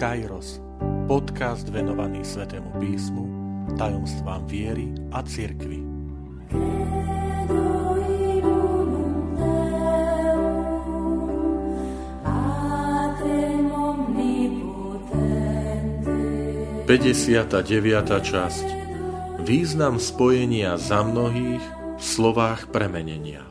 [0.00, 0.56] Kairos,
[1.04, 3.24] podcast venovaný Svetému písmu,
[3.76, 5.84] tajomstvám viery a cirkvi.
[16.88, 18.66] Pedesiata deviata časť
[19.44, 21.64] Význam spojenia za mnohých
[22.00, 23.44] v slovách premenenia.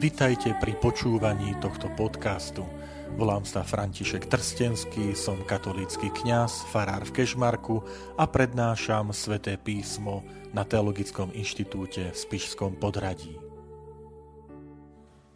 [0.00, 2.64] Vitajte pri počúvaní tohto podcastu–
[3.14, 7.78] Volám sa František Trstenský, som katolícky kňaz, farár v Kešmarku
[8.18, 13.38] a prednášam sväté písmo na Teologickom inštitúte v Spišskom podradí.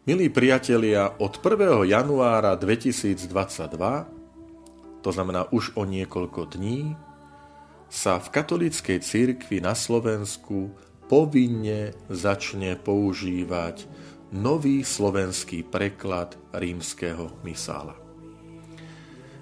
[0.03, 1.87] Milí priatelia, od 1.
[1.87, 3.31] januára 2022,
[4.99, 6.99] to znamená už o niekoľko dní,
[7.87, 10.75] sa v katolíckej cirkvi na Slovensku
[11.07, 13.87] povinne začne používať
[14.29, 17.97] nový slovenský preklad rímskeho misála.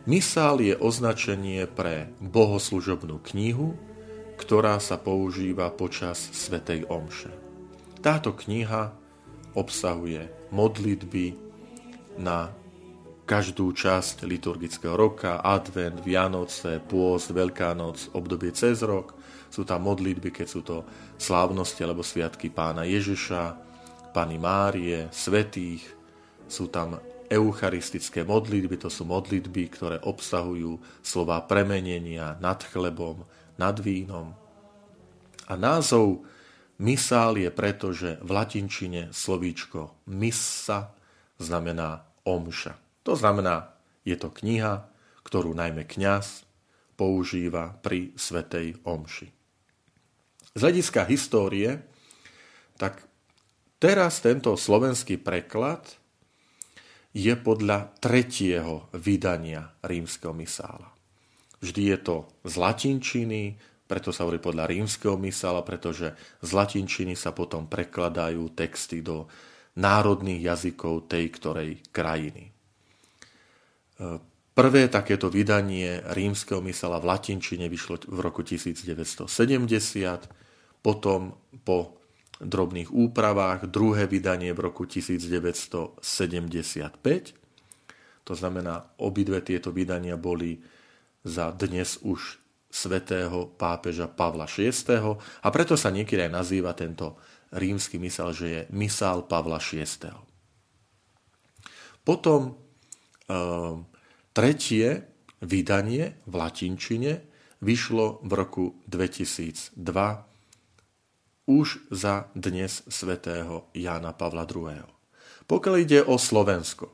[0.08, 3.76] Misál je označenie pre bohoslužobnú knihu,
[4.40, 7.36] ktorá sa používa počas Svetej Omše.
[8.00, 8.96] Táto kniha
[9.52, 11.36] obsahuje modlitby
[12.16, 12.56] na
[13.28, 19.12] každú časť liturgického roka, advent, Vianoce, pôst, Veľká noc, obdobie cez rok.
[19.52, 20.88] Sú tam modlitby, keď sú to
[21.20, 23.68] slávnosti alebo sviatky pána Ježiša,
[24.18, 25.86] Pany Márie, svetých,
[26.50, 26.98] sú tam
[27.30, 33.30] eucharistické modlitby, to sú modlitby, ktoré obsahujú slova premenenia nad chlebom,
[33.62, 34.34] nad vínom.
[35.46, 36.26] A názov
[36.82, 40.98] misál je preto, že v latinčine slovíčko missa
[41.38, 42.74] znamená omša.
[43.06, 43.70] To znamená,
[44.02, 44.90] je to kniha,
[45.22, 46.42] ktorú najmä kňaz
[46.98, 49.30] používa pri svetej omši.
[50.58, 51.86] Z hľadiska histórie,
[52.82, 53.07] tak
[53.78, 55.86] Teraz tento slovenský preklad
[57.14, 60.90] je podľa tretieho vydania rímskeho misála.
[61.62, 63.42] Vždy je to z latinčiny,
[63.90, 69.26] preto sa hovorí podľa rímskeho misála, pretože z latinčiny sa potom prekladajú texty do
[69.78, 72.54] národných jazykov tej ktorej krajiny.
[74.58, 79.30] Prvé takéto vydanie rímskeho misála v latinčine vyšlo v roku 1970,
[80.82, 81.97] potom po
[82.42, 86.02] drobných úpravách, druhé vydanie v roku 1975.
[88.28, 90.60] To znamená, obidve tieto vydania boli
[91.24, 92.38] za dnes už
[92.68, 94.72] svetého pápeža Pavla VI.
[95.42, 97.18] A preto sa niekedy aj nazýva tento
[97.56, 100.12] rímsky misál, že je misál Pavla VI.
[102.04, 102.52] Potom e,
[104.36, 105.08] tretie
[105.44, 107.24] vydanie v latinčine
[107.64, 110.27] vyšlo v roku 2002
[111.48, 114.84] už za dnes svätého Jána Pavla II.
[115.48, 116.92] Pokiaľ ide o Slovensko,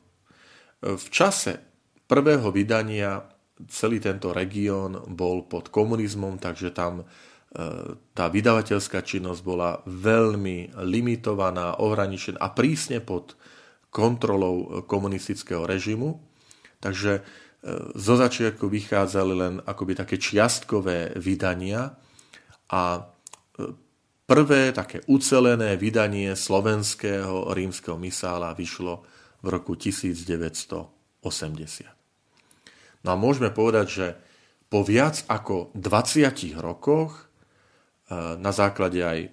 [0.78, 1.58] v čase
[2.06, 3.18] prvého vydania
[3.66, 7.04] celý tento región bol pod komunizmom, takže tam e,
[8.14, 13.38] tá vydavateľská činnosť bola veľmi limitovaná, ohraničená a prísne pod
[13.94, 16.18] kontrolou komunistického režimu.
[16.82, 17.22] Takže e,
[17.94, 21.94] zo začiatku vychádzali len akoby také čiastkové vydania
[22.68, 23.13] a
[24.24, 29.04] Prvé také ucelené vydanie slovenského rímskeho misála vyšlo
[29.44, 31.20] v roku 1980.
[33.04, 34.06] No a môžeme povedať, že
[34.72, 37.24] po viac ako 20 rokoch e,
[38.40, 39.28] na základe aj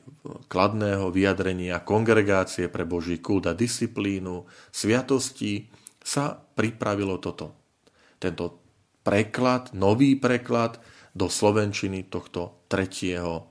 [0.51, 4.43] kladného vyjadrenia kongregácie pre Boží kult a disciplínu,
[4.75, 5.71] sviatosti
[6.03, 7.55] sa pripravilo toto.
[8.19, 8.59] Tento
[9.07, 10.83] preklad, nový preklad
[11.15, 13.50] do slovenčiny tohto tretieho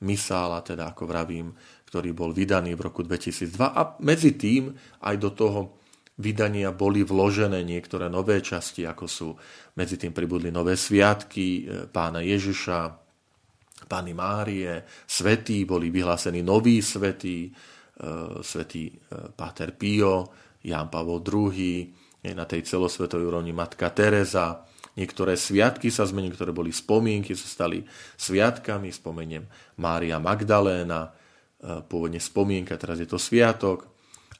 [0.00, 1.52] misála, teda ako vravím,
[1.90, 4.72] ktorý bol vydaný v roku 2002 a medzi tým
[5.04, 5.60] aj do toho
[6.20, 9.28] vydania boli vložené niektoré nové časti, ako sú
[9.80, 12.78] medzi tým pribudli nové sviatky e, pána Ježiša,
[13.88, 17.50] pány Márie, svetí, boli vyhlásení noví svetí, e,
[18.44, 18.94] svetý e,
[19.32, 20.28] Páter Pio,
[20.60, 21.96] Ján Pavol II,
[22.36, 24.60] na tej celosvetovej úrovni Matka Teresa,
[24.98, 27.86] Niektoré sviatky sa zmenili, ktoré boli spomienky, sa stali
[28.18, 28.90] sviatkami.
[28.90, 29.46] Spomeniem
[29.78, 31.10] Mária Magdaléna, e,
[31.86, 33.86] pôvodne spomienka, teraz je to sviatok.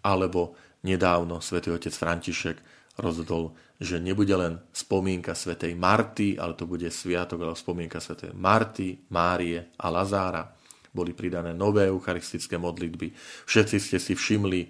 [0.02, 2.56] Alebo nedávno svätý otec František
[2.99, 9.08] rozhodol, že nebude len spomienka svätej Marty, ale to bude sviatok alebo spomienka svätej Marty,
[9.12, 10.44] Márie a Lazára.
[10.91, 13.14] Boli pridané nové eucharistické modlitby.
[13.47, 14.67] Všetci ste si všimli,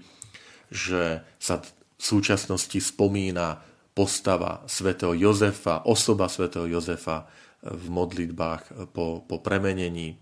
[0.71, 1.69] že sa v
[1.99, 7.27] súčasnosti spomína postava svätého Jozefa, osoba svätého Jozefa
[7.61, 10.17] v modlitbách po, po premenení.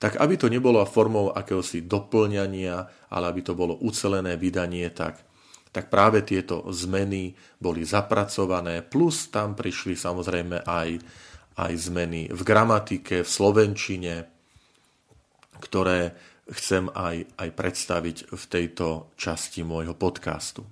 [0.00, 5.28] Tak aby to nebolo formou akéhosi doplňania, ale aby to bolo ucelené vydanie, tak
[5.70, 7.30] tak práve tieto zmeny
[7.62, 10.98] boli zapracované, plus tam prišli samozrejme aj,
[11.62, 14.26] aj zmeny v gramatike, v slovenčine,
[15.62, 16.18] ktoré
[16.50, 20.66] chcem aj, aj predstaviť v tejto časti môjho podcastu.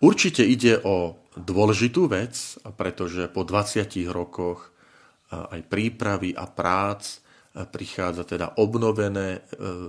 [0.00, 4.72] Určite ide o dôležitú vec, pretože po 20 rokoch
[5.30, 9.40] aj prípravy a prác prichádza teda obnovené e,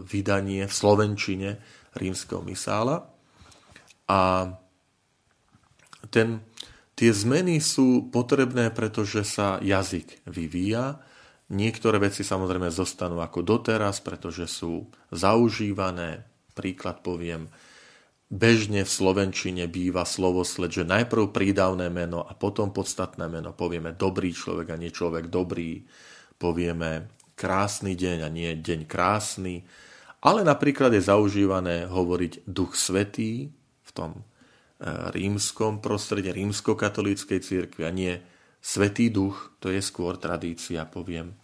[0.01, 1.49] vydanie v Slovenčine
[1.93, 3.05] rímskeho misála.
[4.09, 4.49] A
[6.09, 6.41] ten,
[6.97, 11.05] tie zmeny sú potrebné, pretože sa jazyk vyvíja.
[11.53, 16.25] Niektoré veci samozrejme zostanú ako doteraz, pretože sú zaužívané.
[16.57, 17.45] Príklad poviem,
[18.31, 23.51] bežne v Slovenčine býva slovosled, že najprv prídavné meno a potom podstatné meno.
[23.51, 25.83] Povieme dobrý človek a nie človek dobrý.
[26.39, 29.67] Povieme krásny deň a nie deň krásny.
[30.23, 33.51] Ale napríklad je zaužívané hovoriť duch svetý
[33.83, 34.21] v tom e,
[35.11, 38.15] rímskom prostredí, rímskokatolíckej cirkvi a nie
[38.61, 41.35] svetý duch, to je skôr tradícia, poviem, e,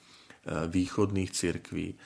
[0.69, 1.97] východných cirkví,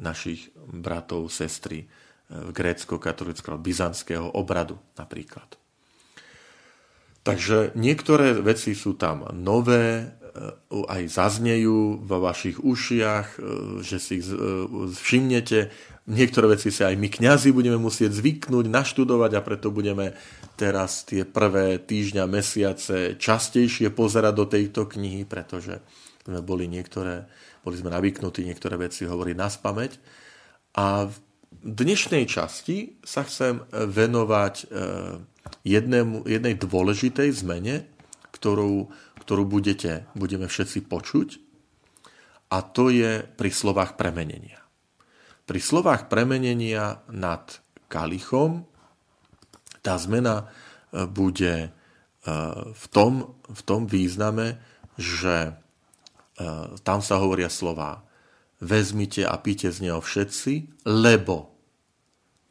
[0.00, 1.84] našich bratov, sestry
[2.30, 5.58] grécko-katolického, byzantského obradu napríklad.
[7.20, 13.38] Takže niektoré veci sú tam nové, E, aj zaznejú vo vašich ušiach, e,
[13.82, 14.38] že si ich e,
[14.94, 15.74] všimnete.
[16.06, 20.14] Niektoré veci sa aj my kňazi budeme musieť zvyknúť, naštudovať a preto budeme
[20.54, 25.82] teraz tie prvé týždňa, mesiace častejšie pozerať do tejto knihy, pretože
[26.22, 27.26] sme boli niektoré,
[27.66, 29.92] boli sme navyknutí niektoré veci hovoriť na spameť.
[30.78, 31.10] A
[31.50, 34.70] dnešnej časti sa chcem venovať
[35.66, 37.90] jednému, jednej dôležitej zmene,
[38.30, 38.88] ktorú
[39.30, 41.28] ktorú budete, budeme všetci počuť,
[42.50, 44.58] a to je pri slovách premenenia.
[45.46, 47.46] Pri slovách premenenia nad
[47.86, 48.66] kalichom
[49.86, 50.50] tá zmena
[50.90, 51.68] e, bude e,
[52.74, 54.58] v tom, v tom význame,
[54.98, 55.52] že e,
[56.82, 58.02] tam sa hovoria slová
[58.60, 61.50] vezmite a píte z neho všetci, lebo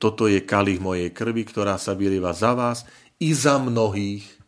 [0.02, 2.88] toto je kalich mojej krvi, ktorá sa vylieva za vás
[3.20, 4.40] i za mnohých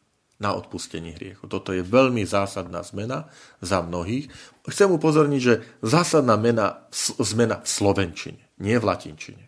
[0.42, 1.46] na odpustenie hriechu.
[1.46, 3.30] Toto je veľmi zásadná zmena
[3.62, 4.25] za mnohých.
[4.66, 6.90] Chcem upozorniť, že zásadná mena,
[7.22, 9.46] zmena v slovenčine, nie v latinčine.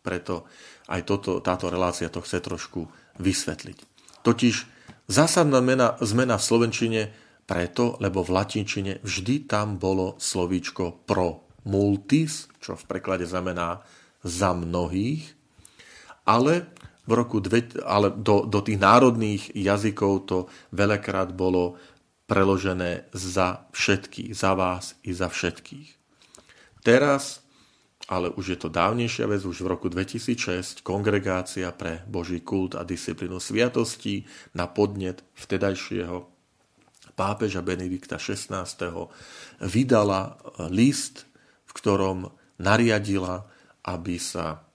[0.00, 0.48] Preto
[0.88, 2.88] aj toto, táto relácia to chce trošku
[3.20, 3.78] vysvetliť.
[4.24, 4.54] Totiž
[5.12, 7.00] zásadná mena, zmena v slovenčine
[7.44, 13.84] preto, lebo v latinčine vždy tam bolo slovíčko pro multis, čo v preklade znamená
[14.24, 15.32] za mnohých,
[16.28, 16.68] ale
[17.08, 20.38] v roku dve, ale do, do tých národných jazykov to
[20.70, 21.80] veľakrát bolo
[22.30, 25.88] preložené za všetkých, za vás i za všetkých.
[26.86, 27.42] Teraz,
[28.06, 32.86] ale už je to dávnejšia vec, už v roku 2006 Kongregácia pre Boží kult a
[32.86, 34.22] disciplínu sviatostí
[34.54, 36.30] na podnet vtedajšieho
[37.18, 38.64] pápeža Benedikta XVI.
[39.60, 40.38] vydala
[40.70, 41.29] list,
[41.70, 42.18] v ktorom
[42.58, 43.46] nariadila,
[43.86, 44.66] aby sa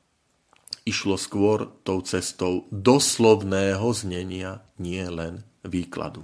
[0.87, 6.23] išlo skôr tou cestou doslovného znenia, nie len výkladu.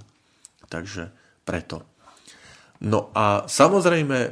[0.72, 1.12] Takže
[1.44, 1.84] preto.
[2.82, 4.30] No a samozrejme, e,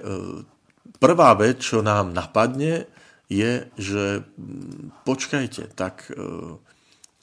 [0.96, 2.88] prvá vec, čo nám napadne,
[3.30, 6.14] je, že mm, počkajte, tak e,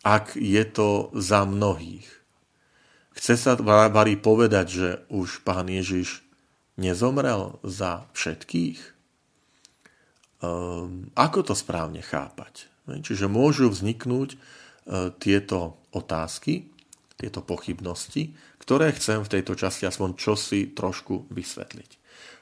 [0.04, 2.08] ak je to za mnohých,
[3.18, 3.58] chce sa
[3.92, 6.24] varí povedať, že už pán Ježiš
[6.80, 8.97] nezomrel za všetkých?
[10.38, 12.70] Um, ako to správne chápať?
[12.88, 14.38] Čiže môžu vzniknúť e,
[15.20, 16.72] tieto otázky,
[17.20, 18.32] tieto pochybnosti,
[18.64, 21.92] ktoré chcem v tejto časti aspoň čosi trošku vysvetliť.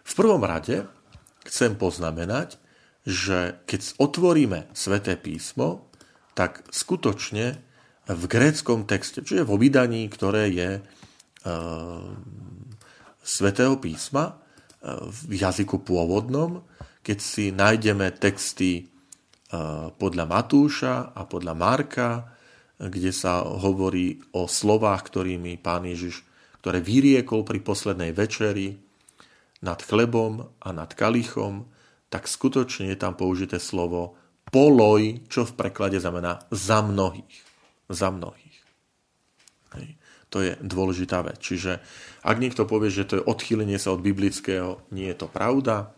[0.05, 0.85] V prvom rade
[1.49, 2.61] chcem poznamenať,
[3.05, 5.89] že keď otvoríme sväté písmo,
[6.37, 7.57] tak skutočne
[8.05, 10.81] v gréckom texte, čiže vo vydaní, ktoré je e,
[13.25, 14.33] svätého písma e,
[15.09, 16.61] v jazyku pôvodnom,
[17.05, 18.89] keď si nájdeme texty
[20.01, 22.09] podľa Matúša a podľa Marka,
[22.81, 26.25] kde sa hovorí o slovách, ktorými pán Ježiš,
[26.65, 28.73] ktoré vyriekol pri poslednej večeri
[29.61, 31.69] nad chlebom a nad kalichom,
[32.09, 34.17] tak skutočne je tam použité slovo
[34.49, 37.37] poloj, čo v preklade znamená za mnohých.
[37.85, 38.59] Za mnohých.
[39.77, 39.87] Hej.
[40.33, 41.37] To je dôležitá vec.
[41.37, 41.79] Čiže
[42.25, 45.95] ak niekto povie, že to je odchýlenie sa od biblického, nie je to pravda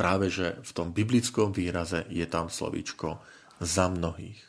[0.00, 3.20] práve že v tom biblickom výraze je tam slovíčko
[3.60, 4.40] za mnohých.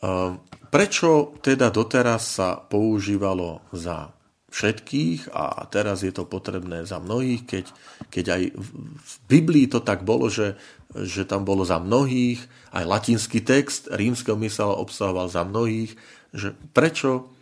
[0.00, 0.40] Ehm,
[0.72, 4.16] prečo teda doteraz sa používalo za
[4.54, 7.64] všetkých a teraz je to potrebné za mnohých, keď,
[8.08, 10.54] keď aj v Biblii to tak bolo, že,
[10.94, 12.38] že tam bolo za mnohých,
[12.70, 15.98] aj latinský text rímskeho mysela obsahoval za mnohých,
[16.30, 17.34] že prečo,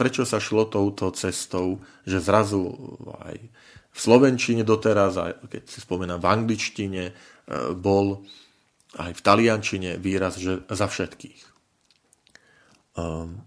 [0.00, 2.72] prečo sa šlo touto cestou, že zrazu
[3.28, 3.36] aj
[3.94, 7.12] v Slovenčine doteraz, aj keď si spomínam v angličtine, e,
[7.78, 8.26] bol
[8.98, 11.42] aj v taliančine výraz, že za všetkých.
[12.94, 13.42] Um,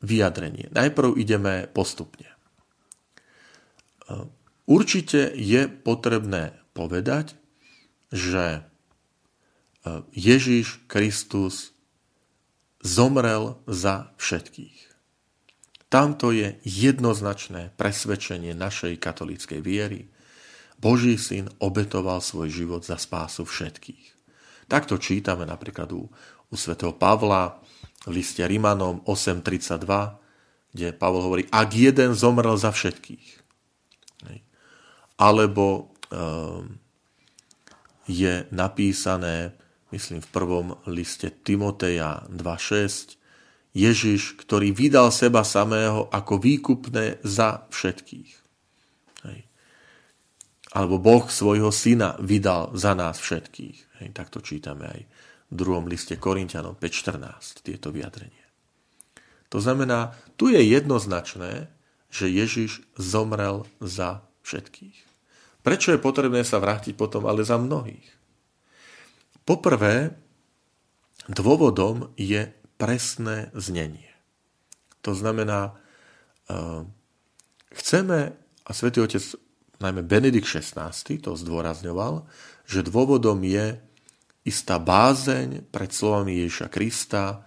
[0.00, 0.72] vyjadrenie.
[0.72, 2.36] Najprv ideme postupne.
[4.66, 7.38] Určite je potrebné povedať,
[8.10, 8.66] že
[10.10, 11.70] Ježiš Kristus
[12.82, 14.95] zomrel za všetkých.
[15.96, 20.12] Tamto je jednoznačné presvedčenie našej katolíckej viery.
[20.76, 24.04] Boží syn obetoval svoj život za spásu všetkých.
[24.68, 26.04] Takto čítame napríklad u,
[26.52, 27.64] u svätého Pavla,
[28.04, 33.40] v liste Rimanom 8.32, kde Pavol hovorí, ak jeden zomrel za všetkých.
[35.16, 36.76] Alebo ehm,
[38.04, 39.56] je napísané,
[39.96, 43.16] myslím v prvom liste Timoteja 2.6,
[43.76, 48.32] Ježiš, ktorý vydal seba samého ako výkupné za všetkých.
[49.28, 49.38] Hej.
[50.72, 54.00] Alebo Boh svojho syna vydal za nás všetkých.
[54.00, 55.00] Hej, tak to čítame aj
[55.52, 58.44] v druhom liste Korintianom 5.14, tieto vyjadrenie.
[59.52, 61.68] To znamená, tu je jednoznačné,
[62.08, 64.98] že Ježiš zomrel za všetkých.
[65.60, 68.08] Prečo je potrebné sa vrátiť potom ale za mnohých?
[69.46, 70.16] Poprvé,
[71.30, 74.08] dôvodom je presné znenie.
[75.02, 75.76] To znamená,
[76.48, 76.84] eh,
[77.76, 79.22] chceme, a svätý Otec,
[79.80, 82.24] najmä Benedikt XVI to zdôrazňoval,
[82.64, 83.76] že dôvodom je
[84.46, 87.44] istá bázeň pred slovami Ježiša Krista,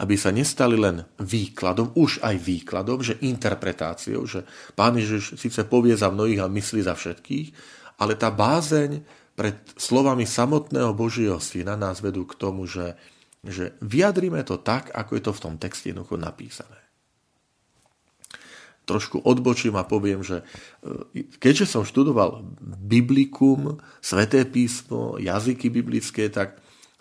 [0.00, 5.92] aby sa nestali len výkladom, už aj výkladom, že interpretáciou, že Pán Ježiš síce povie
[5.94, 7.48] za mnohých a myslí za všetkých,
[8.00, 9.04] ale tá bázeň
[9.36, 12.96] pred slovami samotného Božieho Syna nás vedú k tomu, že,
[13.44, 16.80] že vyjadrime to tak, ako je to v tom texte jednoducho napísané
[18.90, 20.42] trošku odbočím a poviem, že
[20.82, 22.42] e, keďže som študoval
[22.82, 26.58] biblikum, sveté písmo, jazyky biblické, tak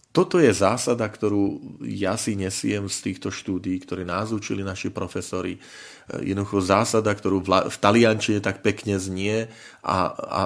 [0.09, 5.57] toto je zásada, ktorú ja si nesiem z týchto štúdí, ktoré nás učili naši profesori.
[5.57, 5.59] E,
[6.29, 9.49] jednoducho zásada, ktorú v, taliančine tak pekne znie
[9.81, 10.41] a, a,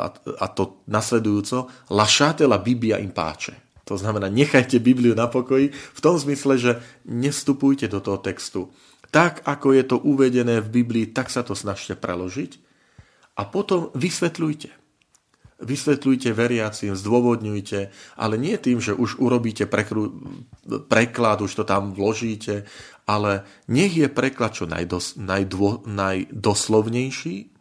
[0.00, 3.65] a, a to nasledujúco lasciate la Bibbia in pace.
[3.86, 6.72] To znamená, nechajte Bibliu na pokoji v tom zmysle, že
[7.06, 8.66] nevstupujte do toho textu
[9.10, 12.60] tak, ako je to uvedené v Biblii, tak sa to snažte preložiť
[13.38, 14.70] a potom vysvetľujte.
[15.56, 17.80] Vysvetľujte veriacim, zdôvodňujte,
[18.20, 20.12] ale nie tým, že už urobíte prekru,
[20.92, 22.68] preklad, už to tam vložíte,
[23.08, 27.56] ale nech je preklad čo najdos, najdvo, najdoslovnejší,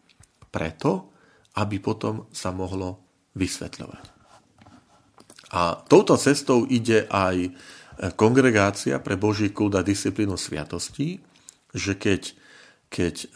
[0.52, 1.16] preto,
[1.56, 3.00] aby potom sa mohlo
[3.40, 4.15] vysvetľovať.
[5.56, 7.56] A touto cestou ide aj
[8.20, 11.24] kongregácia pre Boží kult a disciplínu sviatostí,
[11.72, 12.36] že keď,
[12.92, 13.28] keď e,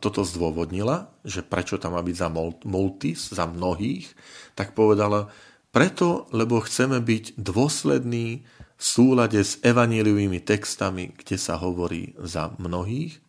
[0.00, 2.28] toto zdôvodnila, že prečo tam má byť za
[2.64, 4.08] multis, za mnohých,
[4.56, 5.28] tak povedala,
[5.68, 13.20] preto, lebo chceme byť dôslední v súlade s evaníliovými textami, kde sa hovorí za mnohých,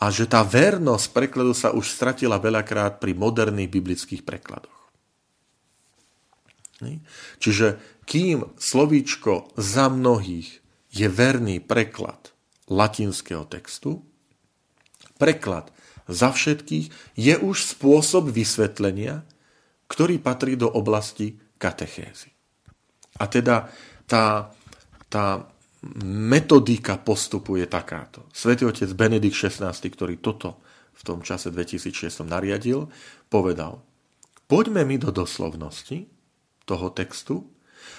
[0.00, 4.81] a že tá vernosť prekladu sa už stratila veľakrát pri moderných biblických prekladoch.
[7.38, 10.62] Čiže kým slovíčko za mnohých
[10.92, 12.32] je verný preklad
[12.68, 14.04] latinského textu.
[15.16, 15.72] Preklad
[16.10, 19.24] za všetkých je už spôsob vysvetlenia,
[19.88, 22.32] ktorý patrí do oblasti katechézy.
[23.20, 23.70] A teda
[24.08, 24.50] tá,
[25.08, 25.46] tá
[26.04, 28.26] metodika postupu je takáto.
[28.32, 30.60] Svetý otec Benedikt XVI, ktorý toto
[30.92, 32.88] v tom čase 2006 nariadil,
[33.32, 33.80] povedal,
[34.46, 36.11] poďme mi do doslovnosti
[36.68, 37.46] toho textu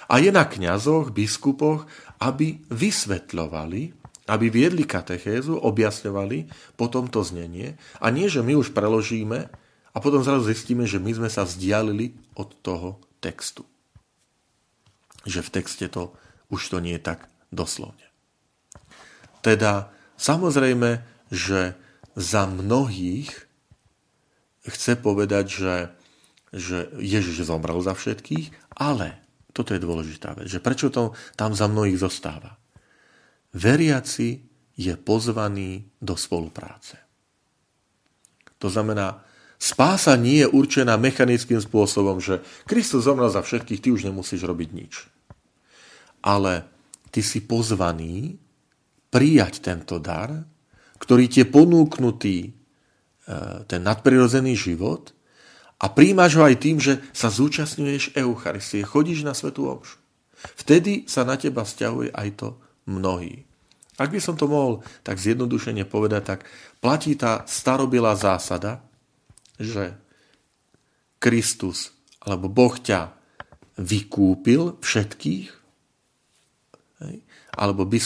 [0.08, 1.88] a je na kňazoch, biskupoch,
[2.20, 6.48] aby vysvetľovali aby viedli katechézu, objasňovali
[6.80, 9.52] potom to znenie a nie, že my už preložíme
[9.94, 13.68] a potom zrazu zistíme, že my sme sa vzdialili od toho textu.
[15.28, 16.16] Že v texte to
[16.48, 18.08] už to nie je tak doslovne.
[19.44, 21.76] Teda samozrejme, že
[22.16, 23.28] za mnohých
[24.64, 25.76] chce povedať, že,
[26.54, 29.20] že Ježiš zomrel za všetkých, ale
[29.52, 32.64] toto je dôležitá vec, že prečo to tam za mnohých zostáva
[33.54, 34.42] veriaci
[34.74, 36.98] je pozvaný do spolupráce.
[38.58, 39.22] To znamená,
[39.62, 44.70] spása nie je určená mechanickým spôsobom, že Kristus zomrel za všetkých, ty už nemusíš robiť
[44.74, 44.94] nič.
[46.26, 46.66] Ale
[47.14, 48.42] ty si pozvaný
[49.14, 50.34] prijať tento dar,
[50.98, 52.38] ktorý ti je ponúknutý
[53.70, 55.14] ten nadprirodzený život
[55.80, 60.00] a príjmaš ho aj tým, že sa zúčastňuješ Eucharistie, chodíš na Svetú Omšu.
[60.60, 62.48] Vtedy sa na teba vzťahuje aj to
[62.88, 63.48] mnohý.
[63.96, 66.40] Ak by som to mohol tak zjednodušene povedať, tak
[66.82, 68.82] platí tá starobilá zásada,
[69.62, 69.94] že
[71.22, 73.14] Kristus alebo Boh ťa
[73.80, 75.50] vykúpil všetkých,
[77.54, 78.00] alebo by,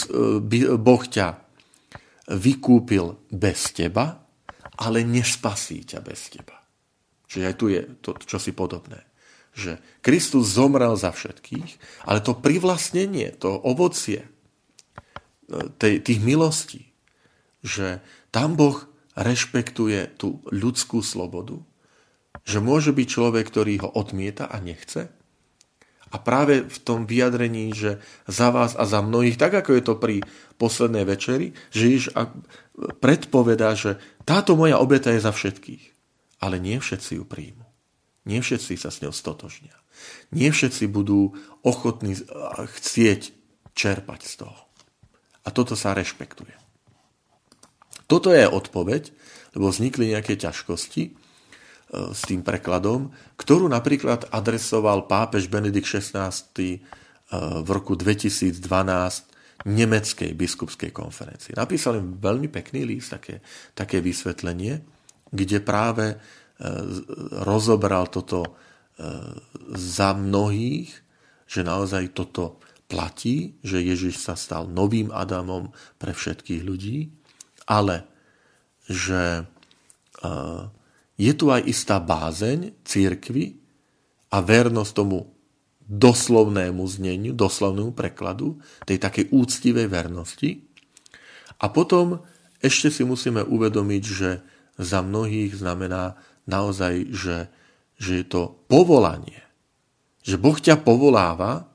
[0.76, 1.28] Boh ťa
[2.34, 4.26] vykúpil bez teba,
[4.78, 6.57] ale nespasí ťa bez teba.
[7.28, 9.04] Čiže aj tu je to čosi podobné.
[9.58, 14.30] Že Kristus zomrel za všetkých, ale to privlastnenie, to ovocie e,
[15.82, 16.88] tej, tých milostí,
[17.66, 18.00] že
[18.32, 18.86] tam Boh
[19.18, 21.60] rešpektuje tú ľudskú slobodu,
[22.48, 25.10] že môže byť človek, ktorý ho odmieta a nechce,
[26.08, 29.94] a práve v tom vyjadrení, že za vás a za mnohých, tak ako je to
[30.00, 30.16] pri
[30.56, 32.06] poslednej večeri, že Ježiš
[33.04, 35.97] predpovedá, že táto moja obeta je za všetkých.
[36.38, 37.66] Ale nie všetci ju príjmu.
[38.28, 39.74] Nie všetci sa s ňou stotožnia.
[40.30, 42.14] Nie všetci budú ochotní
[42.78, 43.34] chcieť
[43.74, 44.60] čerpať z toho.
[45.48, 46.54] A toto sa rešpektuje.
[48.06, 49.10] Toto je odpoveď,
[49.56, 51.28] lebo vznikli nejaké ťažkosti,
[51.88, 56.80] E, s tým prekladom, ktorú napríklad adresoval pápež Benedikt XVI e,
[57.64, 58.60] v roku 2012
[59.64, 61.56] nemeckej biskupskej konferencii.
[61.56, 63.40] Napísal im veľmi pekný list, také,
[63.72, 64.84] také vysvetlenie,
[65.32, 66.18] kde práve e,
[67.44, 68.58] rozobral toto
[69.78, 70.90] za mnohých,
[71.46, 72.58] že naozaj toto
[72.90, 75.70] platí, že Ježiš sa stal novým Adamom
[76.02, 77.14] pre všetkých ľudí,
[77.70, 78.10] ale
[78.90, 79.46] že
[81.14, 83.62] je tu aj istá bázeň církvy
[84.34, 85.30] a vernosť tomu
[85.88, 90.66] doslovnému zneniu, doslovnému prekladu, tej takej úctivej vernosti.
[91.64, 92.22] A potom
[92.60, 94.42] ešte si musíme uvedomiť, že
[94.78, 96.16] za mnohých znamená
[96.46, 97.38] naozaj, že,
[97.98, 99.42] že je to povolanie.
[100.24, 101.66] Že Boh ťa povoláva,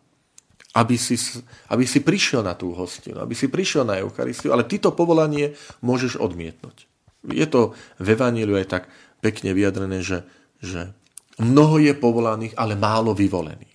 [0.72, 1.20] aby si,
[1.68, 5.52] aby si prišiel na tú hostinu, aby si prišiel na Eucharistiu, ale ty to povolanie
[5.84, 6.88] môžeš odmietnúť.
[7.28, 8.84] Je to v Evaníliu aj tak
[9.20, 10.24] pekne vyjadrené, že,
[10.58, 10.96] že
[11.38, 13.70] mnoho je povolaných, ale málo vyvolených.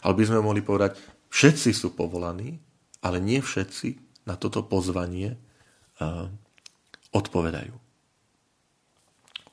[0.00, 0.96] Ale by sme mohli povedať,
[1.28, 2.56] všetci sú povolaní,
[3.04, 6.28] ale nie všetci na toto pozvanie uh,
[7.12, 7.89] odpovedajú.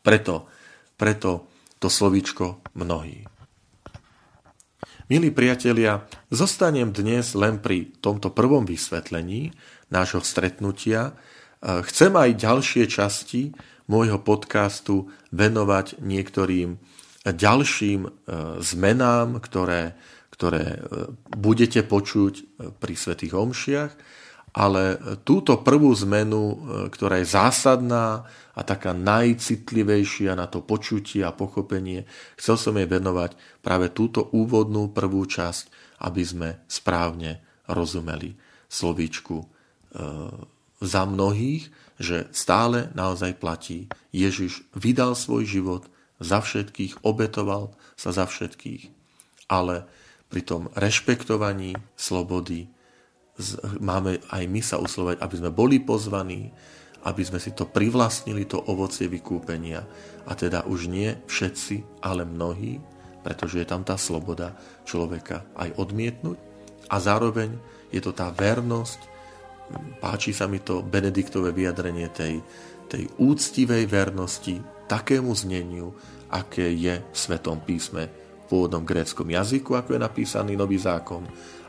[0.08, 0.48] Preto,
[0.96, 1.52] preto
[1.84, 3.28] to slovíčko mnohí.
[5.12, 9.52] Milí priatelia, zostanem dnes len pri tomto prvom vysvetlení
[9.92, 11.12] nášho stretnutia.
[11.60, 13.52] Chcem aj ďalšie časti
[13.92, 16.80] môjho podcastu venovať niektorým
[17.28, 18.10] ďalším e,
[18.64, 20.00] zmenám, ktoré,
[20.32, 20.80] ktoré e,
[21.36, 23.92] budete počuť pri Svetých Omšiach,
[24.56, 26.58] ale túto prvú zmenu,
[26.90, 28.26] ktorá je zásadná
[28.58, 34.90] a taká najcitlivejšia na to počutie a pochopenie, chcel som jej venovať práve túto úvodnú
[34.90, 35.66] prvú časť,
[36.02, 38.34] aby sme správne rozumeli
[38.66, 39.46] slovíčku
[40.82, 43.90] za mnohých, že stále naozaj platí.
[44.14, 45.84] Ježiš vydal svoj život
[46.18, 48.90] za všetkých, obetoval sa za všetkých,
[49.50, 49.86] ale
[50.30, 52.70] pri tom rešpektovaní slobody
[53.78, 56.50] máme aj my sa uslovať, aby sme boli pozvaní,
[57.06, 59.86] aby sme si to privlastnili, to ovocie vykúpenia.
[60.28, 62.82] A teda už nie všetci, ale mnohí,
[63.22, 66.38] pretože je tam tá sloboda človeka aj odmietnúť.
[66.90, 67.54] A zároveň
[67.94, 69.00] je to tá vernosť,
[70.00, 72.40] páči sa mi to Benediktové vyjadrenie tej,
[72.88, 75.92] tej úctivej vernosti takému zneniu,
[76.32, 81.28] aké je v Svetom písme v pôvodnom gréckom jazyku, ako je napísaný Nový zákon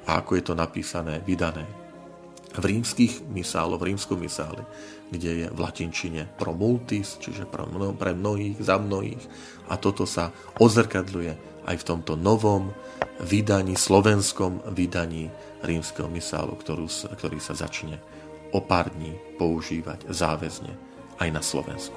[0.08, 1.68] a ako je to napísané, vydané
[2.56, 4.64] v rímskych misáloch, v rímskom misále,
[5.12, 9.20] kde je v latinčine pro multis, čiže pre, mno, pre mnohých, za mnohých.
[9.68, 12.72] A toto sa ozrkadľuje aj v tomto novom
[13.20, 15.28] vydaní, slovenskom vydaní
[15.60, 18.00] rímskeho misálu, ktorú, ktorý sa začne
[18.56, 20.72] o pár dní používať záväzne
[21.20, 21.96] aj na Slovensku.